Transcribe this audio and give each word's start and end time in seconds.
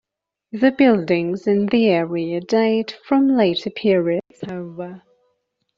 The 0.51 0.71
buildings 0.71 1.45
in 1.45 1.67
the 1.67 1.89
area 1.89 2.39
date 2.41 2.97
from 3.05 3.37
later 3.37 3.69
periods, 3.69 4.41
however. 4.47 5.03